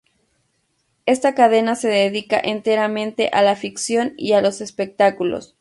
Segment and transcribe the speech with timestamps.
[1.05, 5.49] Esta cadena se dedica enteramente a la ficción y a los espectáculos.